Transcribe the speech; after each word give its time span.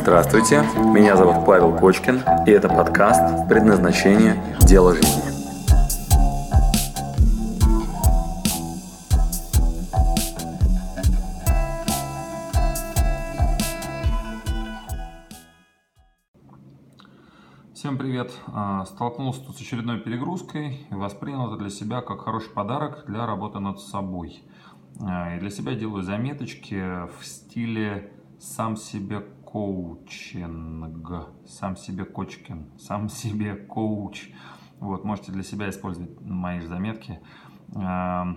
Здравствуйте, 0.00 0.62
меня 0.94 1.16
зовут 1.16 1.44
Павел 1.44 1.76
Кочкин, 1.76 2.22
и 2.46 2.50
это 2.52 2.68
подкаст 2.68 3.48
«Предназначение. 3.48 4.40
Дело 4.60 4.94
жизни». 4.94 5.22
Всем 17.74 17.98
привет! 17.98 18.32
А, 18.46 18.86
столкнулся 18.86 19.44
тут 19.44 19.56
с 19.56 19.60
очередной 19.60 19.98
перегрузкой 19.98 20.86
и 20.90 20.94
воспринял 20.94 21.48
это 21.48 21.56
для 21.56 21.70
себя 21.70 22.02
как 22.02 22.20
хороший 22.20 22.50
подарок 22.50 23.04
для 23.08 23.26
работы 23.26 23.58
над 23.58 23.80
собой. 23.80 24.44
А, 25.00 25.34
и 25.34 25.40
для 25.40 25.50
себя 25.50 25.74
делаю 25.74 26.04
заметочки 26.04 27.08
в 27.18 27.26
стиле 27.26 28.12
«сам 28.38 28.76
себе 28.76 29.24
коучинг», 29.50 31.30
«сам 31.46 31.76
себе 31.76 32.04
кочкин», 32.04 32.66
«сам 32.78 33.08
себе 33.08 33.54
коуч». 33.54 34.28
Вот, 34.78 35.04
можете 35.04 35.32
для 35.32 35.42
себя 35.42 35.70
использовать 35.70 36.20
мои 36.20 36.60
заметки. 36.60 37.20
А, 37.74 38.36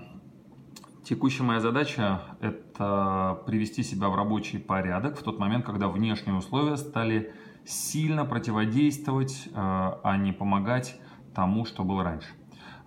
текущая 1.03 1.43
моя 1.43 1.59
задача– 1.59 2.21
это 2.39 3.43
привести 3.45 3.83
себя 3.83 4.07
в 4.07 4.15
рабочий 4.15 4.57
порядок 4.57 5.19
в 5.19 5.23
тот 5.23 5.37
момент, 5.37 5.65
когда 5.65 5.89
внешние 5.89 6.35
условия 6.35 6.77
стали 6.77 7.33
сильно 7.65 8.23
противодействовать, 8.23 9.47
э, 9.47 9.51
а 9.53 10.17
не 10.17 10.31
помогать 10.31 10.99
тому, 11.35 11.65
что 11.65 11.83
было 11.83 12.03
раньше. 12.03 12.29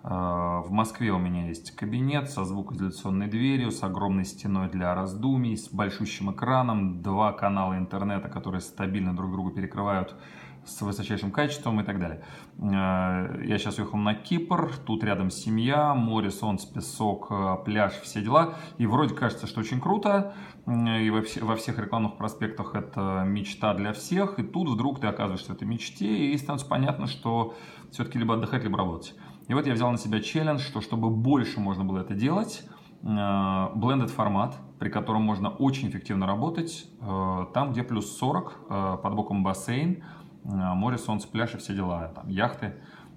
Э, 0.07 0.61
в 0.63 0.71
Москве 0.71 1.11
у 1.11 1.17
меня 1.17 1.47
есть 1.47 1.75
кабинет 1.75 2.29
со 2.29 2.45
звукоизоляционной 2.45 3.27
дверью, 3.27 3.71
с 3.71 3.81
огромной 3.81 4.25
стеной 4.25 4.69
для 4.69 4.93
раздумий, 4.93 5.57
с 5.57 5.69
большущим 5.69 6.31
экраном, 6.31 7.01
два 7.01 7.33
канала 7.33 7.75
интернета, 7.75 8.29
которые 8.29 8.61
стабильно 8.61 9.15
друг 9.15 9.31
друга 9.31 9.51
перекрывают 9.51 10.15
с 10.63 10.81
высочайшим 10.81 11.31
качеством 11.31 11.79
и 11.79 11.83
так 11.83 11.99
далее. 11.99 12.23
Э, 12.59 13.43
я 13.45 13.57
сейчас 13.57 13.79
уехал 13.79 13.97
на 13.97 14.13
Кипр, 14.13 14.73
тут 14.85 15.03
рядом 15.03 15.31
семья, 15.31 15.95
море, 15.95 16.29
солнце, 16.29 16.71
песок, 16.71 17.27
э, 17.31 17.55
пляж, 17.65 17.93
все 18.03 18.21
дела. 18.21 18.53
И 18.77 18.85
вроде 18.85 19.15
кажется, 19.15 19.47
что 19.47 19.61
очень 19.61 19.81
круто, 19.81 20.35
и 20.67 21.09
во 21.41 21.55
всех 21.55 21.79
рекламных 21.79 22.17
проспектах 22.17 22.75
это 22.75 23.23
мечта 23.25 23.73
для 23.73 23.91
всех. 23.91 24.37
И 24.37 24.43
тут 24.43 24.69
вдруг 24.69 24.99
ты 24.99 25.07
оказываешься 25.07 25.53
в 25.53 25.55
этой 25.55 25.67
мечте, 25.67 26.31
и 26.31 26.37
становится 26.37 26.67
понятно, 26.67 27.07
что 27.07 27.55
все-таки 27.91 28.19
либо 28.19 28.35
отдыхать, 28.35 28.63
либо 28.63 28.77
работать. 28.77 29.15
И 29.47 29.53
вот 29.53 29.67
я 29.67 29.73
взял 29.73 29.91
на 29.91 29.97
себя 29.97 30.21
челлендж, 30.21 30.59
что 30.61 30.81
чтобы 30.81 31.09
больше 31.09 31.59
можно 31.59 31.83
было 31.83 31.99
это 31.99 32.13
делать, 32.13 32.63
blended 33.01 34.05
э, 34.05 34.07
формат, 34.07 34.55
при 34.79 34.89
котором 34.89 35.21
можно 35.21 35.49
очень 35.49 35.89
эффективно 35.89 36.25
работать, 36.25 36.89
там, 36.99 37.71
где 37.71 37.83
плюс 37.83 38.17
40, 38.17 39.01
под 39.01 39.15
боком 39.15 39.43
бассейн, 39.43 40.03
Э, 40.45 40.73
море, 40.73 40.97
солнце, 40.97 41.27
пляж 41.27 41.55
и 41.55 41.57
все 41.57 41.73
дела, 41.73 42.07
там, 42.09 42.29
яхты. 42.29 42.75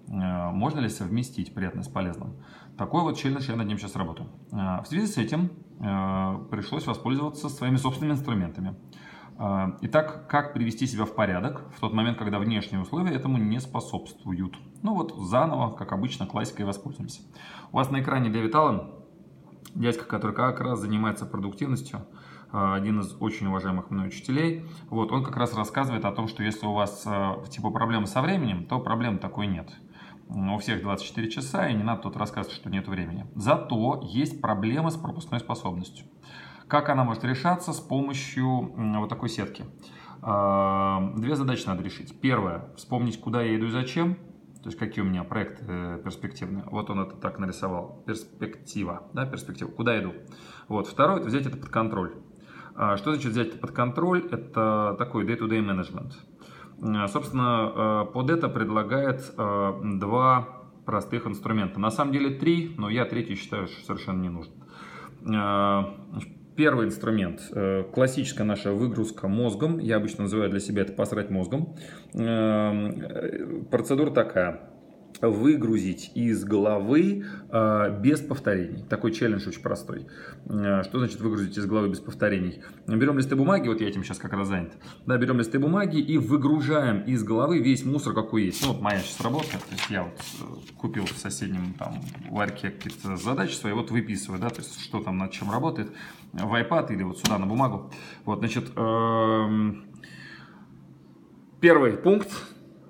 Э, 0.09 0.51
можно 0.51 0.81
ли 0.81 0.89
совместить 0.89 1.55
приятное 1.55 1.83
с 1.83 1.89
полезным? 1.89 2.37
Такой 2.77 3.03
вот 3.03 3.19
челлендж 3.19 3.49
я 3.49 3.56
над 3.56 3.67
ним 3.67 3.79
сейчас 3.79 3.97
работаю. 3.97 4.29
Э, 4.51 4.81
в 4.83 4.87
связи 4.87 5.06
с 5.06 5.17
этим 5.17 5.51
пришлось 6.51 6.89
воспользоваться 6.89 7.49
своими 7.49 7.77
собственными 7.77 8.15
инструментами. 8.15 8.75
Итак, 9.83 10.28
как 10.28 10.53
привести 10.53 10.86
себя 10.86 11.05
в 11.05 11.14
порядок 11.14 11.62
в 11.77 11.81
тот 11.81 11.92
момент, 11.92 12.19
когда 12.19 12.41
внешние 12.41 12.83
условия 12.83 13.14
этому 13.14 13.39
не 13.39 13.61
способствуют? 13.61 14.58
Ну 14.83 14.94
вот 14.94 15.14
заново, 15.17 15.70
как 15.77 15.92
обычно, 15.92 16.27
классикой 16.27 16.67
воспользуемся. 16.67 17.22
У 17.70 17.77
вас 17.77 17.91
на 17.91 18.00
экране 18.00 18.31
Дэвид 18.31 18.55
Аллен, 18.55 18.91
дядька, 19.77 20.06
который 20.06 20.34
как 20.34 20.61
раз 20.61 20.81
занимается 20.81 21.25
продуктивностью, 21.25 22.05
Э, 22.53 22.75
один 22.75 23.00
из 23.00 23.14
очень 23.20 23.47
уважаемых 23.47 23.91
мной 23.91 24.09
учителей. 24.09 24.64
Вот, 24.91 25.12
он 25.12 25.25
как 25.25 25.36
раз 25.36 25.55
рассказывает 25.55 26.05
о 26.05 26.12
том, 26.12 26.28
что 26.28 26.42
если 26.42 26.66
у 26.66 26.72
вас 26.72 27.05
э, 27.06 27.44
типа 27.50 27.70
проблемы 27.70 28.06
со 28.06 28.22
временем, 28.22 28.64
то 28.64 28.78
проблем 28.78 29.19
такой 29.19 29.47
нет. 29.47 29.70
У 30.28 30.59
всех 30.59 30.83
24 30.83 31.31
часа, 31.31 31.69
и 31.69 31.75
не 31.75 31.82
надо 31.82 32.03
тут 32.03 32.16
рассказывать, 32.16 32.54
что 32.54 32.69
нет 32.69 32.87
времени. 32.87 33.27
Зато 33.34 34.03
есть 34.04 34.43
проблема 34.43 34.91
с 34.91 34.97
пропускной 34.97 35.41
способностью. 35.41 36.06
Как 36.69 36.91
она 36.91 37.03
может 37.03 37.25
решаться? 37.25 37.73
С 37.73 37.81
помощью 37.81 38.73
вот 38.77 39.09
такой 39.09 39.31
сетки. 39.31 39.65
Э, 40.23 41.15
две 41.17 41.34
задачи 41.34 41.67
надо 41.67 41.83
решить. 41.83 42.21
Первое, 42.21 42.69
вспомнить, 42.77 43.19
куда 43.19 43.43
я 43.43 43.56
иду 43.56 43.67
и 43.67 43.71
зачем. 43.71 44.17
То 44.62 44.67
есть 44.67 44.78
какие 44.78 45.03
у 45.03 45.09
меня 45.09 45.25
проекты 45.25 46.01
перспективные. 46.05 46.65
Вот 46.71 46.91
он 46.91 47.01
это 47.01 47.17
так 47.17 47.39
нарисовал. 47.39 48.03
Перспектива. 48.07 49.05
Да, 49.15 49.25
перспектива. 49.25 49.71
Куда 49.71 49.99
иду. 49.99 50.12
Вот. 50.69 50.87
Второе, 50.89 51.23
взять 51.23 51.47
это 51.47 51.57
под 51.57 51.71
контроль. 51.71 52.15
А 52.75 52.97
что 52.97 53.12
значит 53.12 53.33
взять 53.33 53.49
это 53.49 53.59
под 53.59 53.71
контроль? 53.71 54.28
Это 54.31 54.95
такой 54.99 55.25
day-to-day 55.25 55.65
management. 55.65 56.12
А, 56.83 57.09
собственно, 57.09 57.45
а, 57.49 58.05
под 58.05 58.31
это 58.31 58.49
предлагает 58.49 59.34
два 59.37 60.49
простых 60.84 61.27
инструмента. 61.27 61.81
На 61.81 61.91
самом 61.91 62.12
деле 62.12 62.31
три, 62.31 62.75
но 62.77 62.91
я 62.91 63.05
третий 63.05 63.37
считаю, 63.37 63.69
что 63.69 63.84
совершенно 63.87 64.21
не 64.21 64.28
нужен. 64.28 64.53
Первый 66.59 66.87
инструмент, 66.87 67.53
э, 67.53 67.85
классическая 67.95 68.43
наша 68.43 68.73
выгрузка 68.73 69.29
мозгом, 69.29 69.79
я 69.79 69.95
обычно 69.95 70.25
называю 70.25 70.51
для 70.51 70.59
себя 70.59 70.83
это 70.83 70.93
посрать 70.93 71.31
мозгом. 71.31 71.77
Э, 72.15 73.63
процедура 73.71 74.11
такая 74.11 74.69
выгрузить 75.21 76.13
из 76.15 76.45
головы 76.45 77.25
э, 77.51 78.01
без 78.01 78.21
повторений. 78.21 78.85
Такой 78.89 79.13
челлендж 79.13 79.49
очень 79.49 79.63
простой. 79.63 80.07
Э, 80.47 80.83
что 80.85 80.99
значит 80.99 81.21
выгрузить 81.21 81.57
из 81.57 81.67
головы 81.67 81.89
без 81.89 82.01
повторений? 82.01 82.63
Берем 82.87 83.19
листы 83.19 83.35
бумаги, 83.35 83.69
вот 83.69 83.81
я 83.81 83.89
этим 83.89 84.05
сейчас 84.05 84.19
как 84.19 84.33
раз 84.33 84.49
занят. 84.49 84.73
Да, 85.07 85.17
берем 85.17 85.39
листы 85.39 85.59
бумаги 85.59 85.99
и 85.99 86.19
выгружаем 86.19 87.03
из 87.03 87.25
головы 87.25 87.59
весь 87.59 87.85
мусор, 87.85 88.15
какой 88.15 88.45
есть. 88.45 88.65
Ну, 88.65 88.73
вот 88.73 88.81
моя 88.81 89.01
сейчас 89.01 89.21
работа, 89.21 89.51
то 89.51 89.73
есть 89.73 89.91
я 89.91 90.05
вот 90.05 90.21
э, 90.41 90.77
купил 90.77 91.05
в 91.05 91.19
соседнем 91.19 91.75
там 91.79 92.01
ларьке 92.31 92.71
какие-то 92.71 93.17
задачи 93.17 93.55
свои, 93.55 93.73
вот 93.73 93.91
выписываю, 93.91 94.41
да, 94.41 94.51
то 94.51 94.61
есть 94.61 94.81
что 94.81 95.03
там 95.03 95.19
над 95.19 95.33
чем 95.33 95.51
работает, 95.51 95.91
в 96.33 96.55
iPad 96.55 96.93
или 96.93 97.03
вот 97.03 97.19
сюда 97.19 97.39
на 97.39 97.47
бумагу. 97.47 97.91
Вот, 98.25 98.39
значит, 98.39 98.71
э, 98.77 99.73
первый 101.61 101.93
пункт 101.95 102.31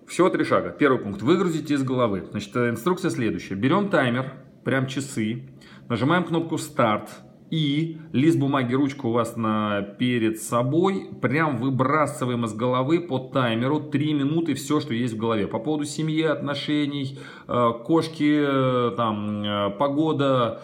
всего 0.08 0.30
три 0.30 0.44
шага. 0.44 0.70
Первый 0.70 0.98
пункт. 0.98 1.22
Выгрузить 1.22 1.70
из 1.70 1.82
головы. 1.82 2.26
Значит, 2.30 2.56
э, 2.56 2.70
инструкция 2.70 3.10
следующая. 3.10 3.54
Берем 3.54 3.90
таймер, 3.90 4.32
прям 4.64 4.86
часы, 4.86 5.42
нажимаем 5.88 6.24
кнопку 6.24 6.58
«Старт», 6.58 7.10
и 7.50 7.96
лист 8.12 8.38
бумаги, 8.38 8.74
ручка 8.74 9.06
у 9.06 9.12
вас 9.12 9.34
на, 9.34 9.80
перед 9.80 10.38
собой, 10.38 11.08
прям 11.22 11.56
выбрасываем 11.56 12.44
из 12.44 12.52
головы 12.52 13.00
по 13.00 13.18
таймеру 13.18 13.80
3 13.80 14.12
минуты 14.12 14.52
все, 14.52 14.80
что 14.80 14.92
есть 14.92 15.14
в 15.14 15.16
голове. 15.16 15.46
По 15.46 15.58
поводу 15.58 15.86
семьи, 15.86 16.24
отношений, 16.24 17.18
э, 17.46 17.70
кошки, 17.86 18.42
э, 18.46 18.90
там, 18.98 19.74
погода, 19.78 20.60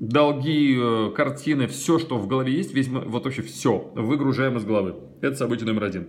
долги, 0.00 0.78
картины, 1.14 1.66
все, 1.66 1.98
что 1.98 2.16
в 2.16 2.26
голове 2.26 2.54
есть, 2.54 2.72
весь, 2.72 2.88
вот 2.88 3.24
вообще 3.24 3.42
все, 3.42 3.92
выгружаем 3.94 4.56
из 4.56 4.64
головы. 4.64 4.94
Это 5.20 5.36
событие 5.36 5.66
номер 5.66 5.84
один. 5.84 6.08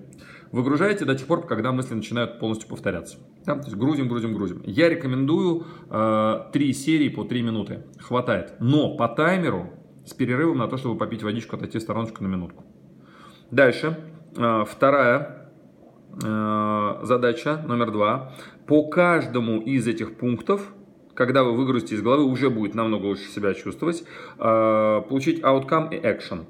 Выгружаете 0.55 1.03
до 1.03 1.15
тех 1.15 1.27
пор, 1.27 1.45
когда 1.45 1.73
мысли 1.73 1.93
начинают 1.95 2.39
полностью 2.39 2.69
повторяться. 2.69 3.17
Да? 3.45 3.55
То 3.55 3.65
есть 3.65 3.75
грузим, 3.75 4.07
грузим, 4.07 4.33
грузим. 4.33 4.61
Я 4.63 4.87
рекомендую 4.87 5.65
э, 5.89 6.43
3 6.53 6.73
серии 6.73 7.09
по 7.09 7.25
3 7.25 7.41
минуты. 7.41 7.83
Хватает. 7.99 8.53
Но 8.61 8.95
по 8.95 9.09
таймеру 9.09 9.73
с 10.05 10.13
перерывом 10.13 10.59
на 10.59 10.69
то, 10.69 10.77
чтобы 10.77 10.97
попить 10.97 11.23
водичку, 11.23 11.57
отойти 11.57 11.77
в 11.77 11.81
стороночку 11.81 12.23
на 12.23 12.27
минутку. 12.27 12.63
Дальше. 13.51 13.99
Э, 14.37 14.63
вторая 14.65 15.51
э, 16.23 16.99
задача, 17.03 17.61
номер 17.67 17.91
два. 17.91 18.31
По 18.65 18.87
каждому 18.87 19.59
из 19.59 19.85
этих 19.89 20.15
пунктов 20.15 20.71
когда 21.15 21.43
вы 21.43 21.53
выгрузите 21.53 21.95
из 21.95 22.01
головы, 22.01 22.25
уже 22.25 22.49
будет 22.49 22.75
намного 22.75 23.05
лучше 23.05 23.23
себя 23.29 23.53
чувствовать, 23.53 24.03
э, 24.37 25.01
получить 25.07 25.41
outcome 25.41 25.95
и 25.95 26.05
action. 26.05 26.45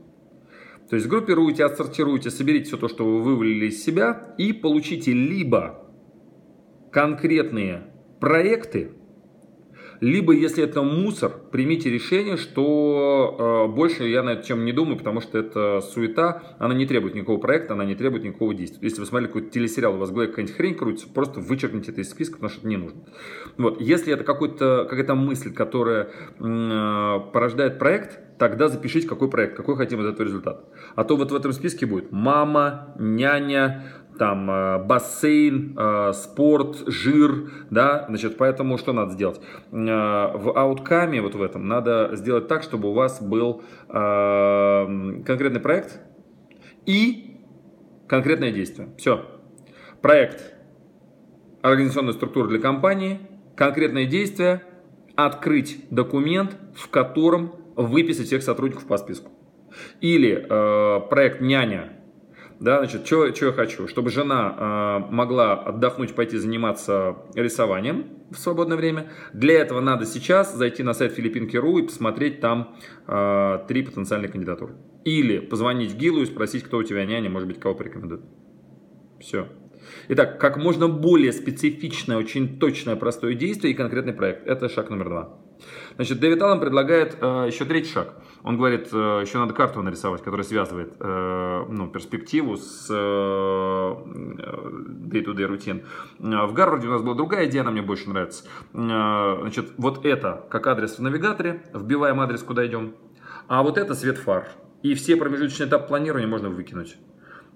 То 0.90 0.96
есть 0.96 1.08
группируйте, 1.08 1.66
отсортируйте, 1.66 2.30
соберите 2.30 2.66
все 2.66 2.78
то, 2.78 2.88
что 2.88 3.06
вы 3.06 3.22
вывалили 3.22 3.68
из 3.68 3.84
себя 3.84 4.36
и 4.38 4.54
получите 4.54 5.14
либо 5.14 5.90
конкретные 6.92 7.92
проекты, 8.20 8.92
либо, 10.02 10.34
если 10.34 10.64
это 10.64 10.82
мусор, 10.82 11.32
примите 11.52 11.90
решение, 11.90 12.38
что 12.38 13.68
э, 13.70 13.74
больше 13.74 14.08
я 14.08 14.24
на 14.24 14.32
эту 14.32 14.48
тему 14.48 14.64
не 14.64 14.74
думаю, 14.74 14.98
потому 14.98 15.22
что 15.22 15.38
это 15.38 15.82
суета, 15.82 16.44
она 16.60 16.74
не 16.74 16.86
требует 16.86 17.16
никакого 17.16 17.40
проекта, 17.40 17.74
она 17.74 17.86
не 17.86 17.96
требует 17.96 18.24
никакого 18.24 18.54
действия. 18.54 18.80
Если 18.82 19.00
вы 19.00 19.06
смотрели 19.06 19.28
какой-то 19.28 19.50
телесериал, 19.50 19.96
у 19.96 19.98
вас 19.98 20.10
в 20.10 20.14
голове 20.14 20.30
какая-нибудь 20.30 20.56
хрень 20.56 20.76
крутится, 20.76 21.08
просто 21.08 21.40
вычеркните 21.40 21.92
это 21.92 22.02
из 22.02 22.10
списка, 22.10 22.34
потому 22.36 22.50
что 22.50 22.60
это 22.60 22.68
не 22.68 22.78
нужно. 22.78 23.02
Вот. 23.58 23.82
Если 23.82 24.14
это 24.14 24.24
какой-то, 24.24 24.86
какая-то 24.90 25.16
мысль, 25.16 25.54
которая 25.54 26.10
э, 26.40 27.20
порождает 27.32 27.80
проект, 27.80 28.20
тогда 28.38 28.68
запишите, 28.68 29.08
какой 29.08 29.30
проект, 29.30 29.56
какой 29.56 29.76
хотим 29.76 30.02
от 30.02 30.08
этого 30.08 30.28
результат. 30.28 30.66
А 30.96 31.04
то 31.04 31.16
вот 31.16 31.32
в 31.32 31.36
этом 31.36 31.54
списке 31.54 31.86
будет 31.86 32.12
мама, 32.12 32.94
няня, 33.00 33.86
там 34.18 34.50
э, 34.50 34.84
бассейн, 34.84 35.76
э, 35.78 36.14
спорт, 36.14 36.84
жир, 36.88 37.52
да, 37.70 38.06
значит, 38.08 38.38
поэтому 38.38 38.78
что 38.78 38.94
надо 38.94 39.12
сделать? 39.12 39.40
Э, 39.72 40.32
в 40.36 40.58
ауткаме 40.58 41.22
вот 41.22 41.36
в 41.36 41.42
этом 41.42 41.68
надо 41.68 42.12
сделать 42.14 42.48
так, 42.48 42.64
чтобы 42.64 42.90
у 42.90 42.94
вас 42.94 43.22
был 43.22 43.64
конкретный 43.88 45.60
проект 45.60 46.00
и 46.86 47.42
конкретное 48.08 48.52
действие. 48.52 48.90
Все. 48.98 49.26
Проект 50.02 50.54
организационная 51.62 52.14
структура 52.14 52.48
для 52.48 52.60
компании, 52.60 53.20
конкретное 53.56 54.06
действие, 54.06 54.62
открыть 55.16 55.86
документ, 55.90 56.58
в 56.76 56.90
котором 56.90 57.56
выписать 57.76 58.28
всех 58.28 58.44
сотрудников 58.44 58.86
по 58.86 58.98
списку. 58.98 59.32
Или 60.02 60.46
э, 60.48 61.00
проект 61.10 61.42
«Няня», 61.42 61.94
да, 62.60 62.78
значит, 62.80 63.06
что 63.06 63.26
я 63.26 63.52
хочу? 63.52 63.88
Чтобы 63.88 64.10
жена 64.10 64.56
э, 65.10 65.14
могла 65.14 65.54
отдохнуть, 65.54 66.16
пойти 66.16 66.38
заниматься 66.38 67.18
рисованием 67.36 68.06
в 68.32 68.38
свободное 68.38 68.78
время. 68.78 69.12
Для 69.34 69.60
этого 69.60 69.82
надо 69.82 70.06
сейчас 70.06 70.56
зайти 70.56 70.82
на 70.82 70.94
сайт 70.94 71.14
Филиппинки.ру 71.14 71.80
и 71.80 71.84
посмотреть 71.84 72.40
там 72.40 72.78
э, 73.08 73.60
три 73.68 73.84
потенциальные 73.84 74.30
кандидатуры. 74.30 74.76
Или 75.04 75.40
позвонить 75.40 75.96
Гилу 75.96 76.22
и 76.22 76.26
спросить, 76.26 76.64
кто 76.64 76.78
у 76.78 76.84
тебя 76.84 77.06
няня, 77.06 77.30
может 77.30 77.48
быть, 77.48 77.60
кого 77.60 77.76
порекомендует. 77.76 78.22
Все. 79.20 79.48
Итак, 80.08 80.40
как 80.40 80.58
можно 80.58 80.88
более 80.88 81.34
специфичное, 81.34 82.18
очень 82.18 82.58
точное, 82.60 82.96
простое 82.96 83.34
действие 83.34 83.74
и 83.74 83.78
конкретный 83.78 84.14
проект. 84.14 84.48
Это 84.48 84.70
шаг 84.70 84.90
номер 84.90 85.10
два. 85.10 85.45
Значит, 85.96 86.20
Дэвид 86.20 86.42
Аллен 86.42 86.60
предлагает 86.60 87.18
э, 87.22 87.46
еще 87.48 87.66
третий 87.66 87.92
шаг. 87.92 88.16
Он 88.44 88.58
говорит, 88.58 88.90
э, 88.92 89.20
еще 89.22 89.38
надо 89.38 89.54
карту 89.54 89.82
нарисовать, 89.82 90.22
которая 90.22 90.46
связывает 90.46 90.94
э, 91.00 91.66
ну, 91.70 91.88
перспективу 91.88 92.58
с 92.58 92.88
э, 92.90 92.94
day-to-day 95.10 95.46
рутин. 95.46 95.84
В 96.20 96.54
Гарварде 96.54 96.88
у 96.88 96.92
нас 96.92 97.02
была 97.02 97.16
другая 97.16 97.48
идея, 97.48 97.62
она 97.62 97.72
мне 97.72 97.82
больше 97.82 98.10
нравится. 98.10 98.46
Э, 98.74 99.38
значит, 99.42 99.72
вот 99.78 100.06
это 100.06 100.46
как 100.50 100.68
адрес 100.68 100.98
в 100.98 101.02
навигаторе, 101.02 101.64
вбиваем 101.74 102.20
адрес, 102.20 102.44
куда 102.44 102.66
идем. 102.66 102.96
А 103.48 103.64
вот 103.64 103.78
это 103.78 103.96
свет 103.96 104.18
фар. 104.18 104.48
И 104.84 104.94
все 104.94 105.16
промежуточные 105.16 105.68
этапы 105.68 105.88
планирования 105.88 106.28
можно 106.28 106.50
выкинуть. 106.50 106.98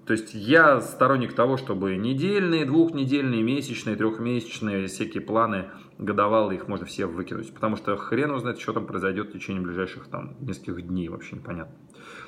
То 0.06 0.14
есть 0.14 0.34
я 0.34 0.80
сторонник 0.80 1.34
того, 1.34 1.56
чтобы 1.56 1.96
недельные, 1.96 2.64
двухнедельные, 2.64 3.42
месячные, 3.42 3.94
трехмесячные 3.94 4.88
всякие 4.88 5.20
планы 5.20 5.66
годовалые, 6.00 6.58
их 6.58 6.68
можно 6.68 6.86
все 6.86 7.06
выкинуть. 7.06 7.52
Потому 7.54 7.76
что 7.76 7.96
хрен 7.96 8.30
узнает, 8.30 8.58
что 8.58 8.72
там 8.72 8.86
произойдет 8.86 9.28
в 9.28 9.32
течение 9.32 9.62
ближайших 9.62 10.08
там 10.08 10.36
нескольких 10.40 10.86
дней, 10.86 11.08
вообще 11.08 11.36
непонятно. 11.36 11.74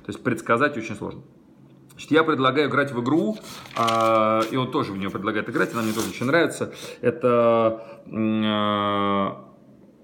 То 0.05 0.09
есть 0.09 0.23
предсказать 0.23 0.77
очень 0.77 0.95
сложно. 0.95 1.23
Значит, 1.91 2.11
я 2.11 2.25
предлагаю 2.25 2.69
играть 2.69 2.93
в 2.93 3.03
игру, 3.03 3.37
э, 3.77 4.41
и 4.51 4.57
он 4.57 4.71
тоже 4.71 4.93
в 4.93 4.99
нее 4.99 5.11
предлагает 5.11 5.49
играть, 5.51 5.73
она 5.73 5.83
мне 5.83 5.93
тоже 5.93 6.09
очень 6.09 6.27
нравится. 6.27 6.73
Это 7.01 7.83
э, 8.07 8.11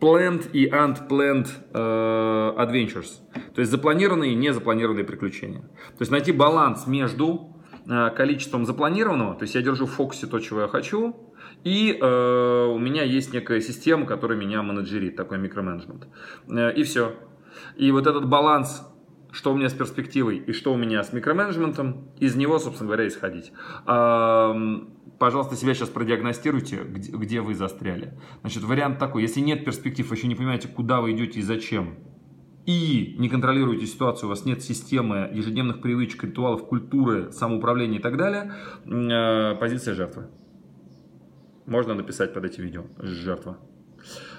planned 0.01 0.51
и 0.53 0.69
unplanned 0.69 1.49
э, 1.73 2.55
adventures. 2.59 3.21
То 3.55 3.61
есть 3.61 3.71
запланированные 3.71 4.33
и 4.33 4.35
незапланированные 4.35 5.05
приключения. 5.05 5.63
То 5.63 6.01
есть 6.01 6.11
найти 6.11 6.33
баланс 6.33 6.87
между 6.87 7.59
Э, 7.91 8.11
количеством 8.11 8.67
запланированного, 8.67 9.35
то 9.35 9.45
есть 9.45 9.55
я 9.55 9.63
держу 9.63 9.87
в 9.87 9.93
фокусе 9.93 10.27
то, 10.27 10.41
чего 10.41 10.61
я 10.61 10.69
хочу, 10.69 11.17
и 11.65 11.99
э, 12.01 12.67
у 12.67 12.79
меня 12.79 13.03
есть 13.03 13.33
некая 13.33 13.61
система, 13.61 14.07
которая 14.07 14.39
меня 14.39 14.63
менеджерит, 14.63 15.17
такой 15.17 15.39
микроменеджмент. 15.39 16.09
Э, 16.49 16.73
и 16.73 16.83
все. 16.83 17.15
И 17.77 17.91
вот 17.91 18.07
этот 18.07 18.29
баланс, 18.29 18.87
что 19.33 19.53
у 19.53 19.57
меня 19.57 19.69
с 19.69 19.75
перспективой 19.75 20.39
и 20.39 20.53
что 20.53 20.73
у 20.73 20.77
меня 20.77 21.03
с 21.03 21.13
микроменеджментом, 21.13 22.09
из 22.19 22.37
него, 22.37 22.59
собственно 22.59 22.89
говоря, 22.89 23.09
исходить. 23.09 23.53
Пожалуйста, 25.19 25.57
себя 25.57 25.75
сейчас 25.75 25.89
продиагностируйте, 25.89 26.85
где, 26.85 27.11
где 27.11 27.41
вы 27.41 27.55
застряли. 27.55 28.15
Значит, 28.43 28.63
вариант 28.63 29.01
такой, 29.01 29.23
если 29.23 29.41
нет 29.41 29.65
перспектив, 29.65 30.11
еще 30.13 30.29
не 30.29 30.37
понимаете, 30.37 30.69
куда 30.69 31.01
вы 31.01 31.11
идете 31.11 31.41
и 31.41 31.43
зачем, 31.43 31.97
и 32.67 33.17
не 33.19 33.29
контролируете 33.29 33.87
ситуацию, 33.87 34.29
у 34.29 34.31
вас 34.31 34.45
нет 34.45 34.63
системы 34.63 35.29
ежедневных 35.33 35.81
привычек, 35.81 36.23
ритуалов, 36.23 36.67
культуры, 36.67 37.33
самоуправления 37.33 37.99
и 37.99 38.03
так 38.03 38.17
далее, 38.17 38.53
э, 38.85 39.57
позиция 39.57 39.95
жертвы. 39.95 40.29
Можно 41.69 41.95
написать 41.95 42.33
под 42.33 42.47
этим 42.47 42.65
видео 42.65 42.85
«жертва». 42.99 43.59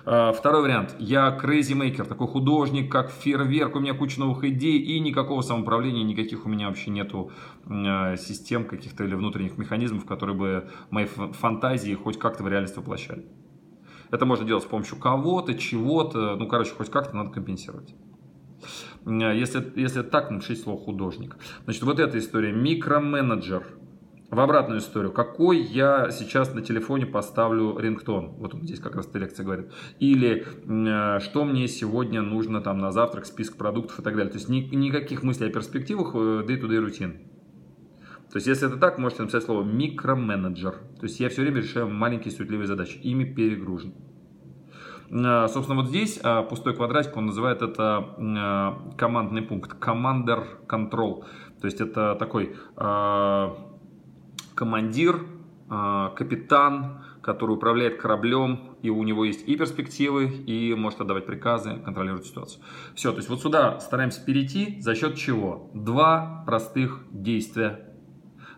Э, 0.05 0.31
второй 0.35 0.63
вариант. 0.63 0.95
Я 0.97 1.37
maker, 1.39 2.05
такой 2.05 2.27
художник, 2.27 2.91
как 2.91 3.11
фейерверк, 3.11 3.75
у 3.75 3.79
меня 3.79 3.93
куча 3.93 4.19
новых 4.19 4.43
идей 4.43 4.79
и 4.79 4.99
никакого 4.99 5.41
самоуправления, 5.41 6.03
никаких 6.03 6.47
у 6.47 6.49
меня 6.49 6.67
вообще 6.69 6.89
нету 6.89 7.31
э, 7.67 8.17
систем 8.17 8.65
каких-то 8.65 9.03
или 9.03 9.13
внутренних 9.13 9.59
механизмов, 9.59 10.05
которые 10.05 10.35
бы 10.35 10.69
мои 10.89 11.05
фантазии 11.05 11.93
хоть 11.93 12.17
как-то 12.17 12.43
в 12.43 12.47
реальность 12.47 12.77
воплощали. 12.77 13.27
Это 14.09 14.25
можно 14.25 14.43
делать 14.43 14.63
с 14.63 14.67
помощью 14.67 14.97
кого-то, 14.97 15.53
чего-то, 15.53 16.35
ну, 16.35 16.47
короче, 16.47 16.71
хоть 16.71 16.89
как-то 16.89 17.15
надо 17.15 17.29
компенсировать. 17.29 17.93
Э, 19.05 19.37
если, 19.37 19.71
если 19.75 20.01
так 20.01 20.31
напишите 20.31 20.63
слово 20.63 20.79
художник. 20.79 21.37
Значит, 21.65 21.83
вот 21.83 21.99
эта 21.99 22.17
история. 22.17 22.51
Микроменеджер. 22.51 23.67
В 24.29 24.39
обратную 24.39 24.79
историю. 24.79 25.11
Какой 25.11 25.59
я 25.59 26.11
сейчас 26.11 26.53
на 26.53 26.61
телефоне 26.61 27.07
поставлю 27.07 27.77
рингтон? 27.79 28.35
Вот 28.37 28.53
он 28.53 28.61
здесь 28.61 28.79
как 28.79 28.95
раз 28.95 29.07
эта 29.07 29.17
лекция 29.17 29.43
говорит. 29.43 29.71
Или 29.99 30.45
э, 30.45 31.19
что 31.19 31.45
мне 31.45 31.67
сегодня 31.67 32.21
нужно 32.21 32.61
там 32.61 32.77
на 32.77 32.91
завтрак, 32.91 33.25
список 33.25 33.57
продуктов 33.57 33.99
и 33.99 34.03
так 34.03 34.15
далее. 34.15 34.31
То 34.31 34.37
есть 34.37 34.47
ни, 34.47 34.59
никаких 34.75 35.23
мыслей 35.23 35.47
о 35.47 35.51
перспективах, 35.51 36.13
э, 36.13 36.43
day-to-day 36.47 36.77
рутин. 36.77 37.13
То 38.31 38.37
есть, 38.37 38.45
если 38.45 38.67
это 38.67 38.77
так, 38.77 38.99
можете 38.99 39.23
написать 39.23 39.43
слово 39.43 39.63
микроменеджер. 39.63 40.73
То 40.99 41.03
есть, 41.03 41.19
я 41.19 41.29
все 41.29 41.41
время 41.41 41.61
решаю 41.61 41.89
маленькие 41.89 42.31
суетливые 42.31 42.67
задачи. 42.67 42.99
Ими 42.99 43.23
перегружен. 43.23 43.95
Э, 45.11 45.47
собственно, 45.47 45.81
вот 45.81 45.89
здесь 45.89 46.19
э, 46.23 46.43
пустой 46.43 46.75
квадратик, 46.75 47.17
он 47.17 47.27
называет 47.27 47.61
это 47.61 48.05
э, 48.17 48.95
командный 48.97 49.41
пункт, 49.41 49.75
commander 49.79 50.45
control. 50.67 51.25
То 51.59 51.65
есть 51.65 51.81
это 51.81 52.15
такой 52.15 52.55
командир, 54.59 55.25
капитан, 55.69 57.01
который 57.21 57.51
управляет 57.51 57.95
кораблем, 57.95 58.75
и 58.81 58.89
у 58.89 59.01
него 59.03 59.23
есть 59.23 59.47
и 59.47 59.55
перспективы, 59.55 60.25
и 60.25 60.75
может 60.75 60.99
отдавать 60.99 61.25
приказы, 61.25 61.77
контролировать 61.85 62.25
ситуацию. 62.25 62.61
Все, 62.93 63.11
то 63.11 63.17
есть 63.19 63.29
вот 63.29 63.41
сюда 63.41 63.79
стараемся 63.79 64.21
перейти 64.25 64.81
за 64.81 64.95
счет 64.95 65.15
чего? 65.15 65.71
Два 65.73 66.43
простых 66.45 67.05
действия. 67.09 67.85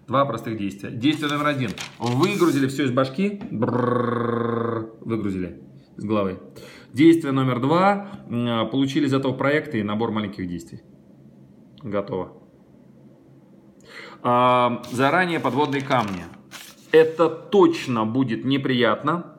Два 0.07 0.25
простых 0.25 0.57
действия. 0.57 0.89
Действие 0.89 1.29
номер 1.31 1.45
один. 1.47 1.69
Выгрузили 1.99 2.65
все 2.67 2.85
из 2.85 2.91
башки. 2.91 3.39
Выгрузили 5.01 5.61
с 5.97 6.03
головы. 6.03 6.39
Действие 6.93 7.31
номер 7.31 7.59
два. 7.59 8.07
Получили 8.71 9.05
из 9.05 9.13
этого 9.13 9.33
проекта 9.33 9.77
и 9.77 9.83
набор 9.83 10.11
маленьких 10.11 10.47
действий. 10.47 10.81
Готово. 11.83 12.40
А, 14.23 14.81
заранее 14.91 15.39
подводные 15.39 15.81
камни. 15.81 16.25
Это 16.91 17.29
точно 17.29 18.05
будет 18.05 18.45
неприятно. 18.45 19.37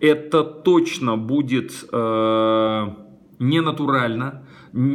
Это 0.00 0.44
точно 0.44 1.16
будет 1.16 1.72
э, 1.90 2.88
ненатурально. 3.38 4.46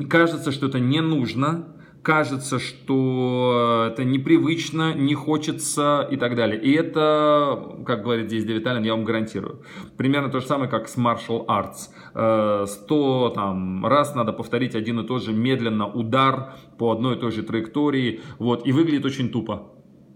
Кажется, 0.09 0.51
что 0.51 0.67
это 0.67 0.79
не 0.79 1.01
нужно 1.01 1.78
кажется, 2.01 2.59
что 2.59 3.89
это 3.91 4.03
непривычно, 4.03 4.93
не 4.93 5.15
хочется 5.15 6.07
и 6.09 6.17
так 6.17 6.35
далее. 6.35 6.61
И 6.61 6.71
это, 6.71 7.77
как 7.85 8.03
говорит 8.03 8.27
здесь 8.27 8.45
Дэвид 8.45 8.65
Аллен, 8.67 8.83
я 8.83 8.93
вам 8.93 9.03
гарантирую. 9.03 9.61
Примерно 9.97 10.29
то 10.29 10.39
же 10.39 10.47
самое, 10.47 10.69
как 10.69 10.87
с 10.87 10.97
martial 10.97 11.45
arts. 11.45 11.89
Э, 12.13 12.65
сто 12.67 13.29
там, 13.29 13.85
раз 13.85 14.15
надо 14.15 14.33
повторить 14.33 14.75
один 14.75 14.99
и 14.99 15.07
тот 15.07 15.23
же 15.23 15.33
медленно 15.33 15.87
удар 15.87 16.55
по 16.77 16.91
одной 16.91 17.15
и 17.15 17.19
той 17.19 17.31
же 17.31 17.43
траектории. 17.43 18.21
Вот, 18.39 18.65
и 18.65 18.71
выглядит 18.71 19.05
очень 19.05 19.29
тупо. 19.29 19.73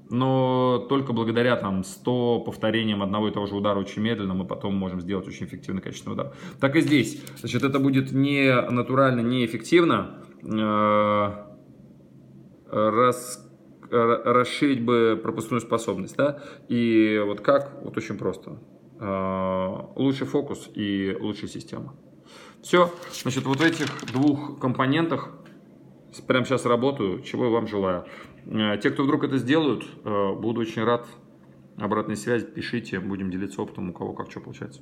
Но 0.10 0.86
только 0.90 1.12
благодаря 1.12 1.56
там 1.56 1.84
100 1.84 2.42
повторениям 2.42 3.02
одного 3.02 3.30
и 3.30 3.32
того 3.32 3.48
же 3.48 3.56
удара 3.56 3.80
очень 3.80 4.02
медленно 4.02 4.36
мы 4.36 4.46
потом 4.46 4.76
можем 4.76 5.02
сделать 5.02 5.28
очень 5.28 5.48
эффективный 5.48 5.82
качественный 5.82 6.14
удар. 6.14 6.34
Так 6.60 6.76
и 6.76 6.82
здесь. 6.82 7.20
Значит, 7.38 7.64
это 7.64 7.80
будет 7.80 8.12
не 8.12 8.54
натурально, 8.70 9.22
не 9.22 9.44
эффективно 9.46 10.20
э, 10.44 11.53
рас, 12.74 13.46
расширить 13.90 14.84
бы 14.84 15.20
пропускную 15.22 15.62
способность, 15.62 16.16
да, 16.18 16.42
и 16.68 17.22
вот 17.26 17.42
как, 17.42 17.84
вот 17.84 17.96
очень 17.98 18.18
просто, 18.18 18.60
а, 19.00 19.92
лучший 19.96 20.28
фокус 20.28 20.70
и 20.74 21.16
лучшая 21.20 21.50
система. 21.50 21.96
Все, 22.62 22.90
значит, 23.22 23.46
вот 23.46 23.60
в 23.60 23.62
этих 23.62 23.88
двух 24.14 24.60
компонентах 24.60 25.30
прямо 26.28 26.46
сейчас 26.46 26.66
работаю, 26.66 27.22
чего 27.22 27.46
я 27.46 27.52
вам 27.52 27.68
желаю. 27.68 28.06
Э, 28.46 28.78
те, 28.82 28.90
кто 28.90 29.04
вдруг 29.04 29.26
это 29.26 29.38
сделают, 29.38 29.84
э, 30.06 30.34
буду 30.34 30.62
очень 30.62 30.84
рад 30.84 31.06
обратной 31.78 32.16
связи, 32.16 32.46
пишите, 32.46 33.00
будем 33.00 33.32
делиться 33.32 33.62
опытом, 33.62 33.90
у 33.90 33.94
кого 33.94 34.14
как 34.14 34.32
что 34.32 34.40
получается. 34.40 34.82